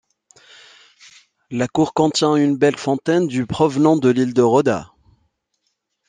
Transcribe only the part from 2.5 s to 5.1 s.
belle fontaine du provenant de l'île de Roda.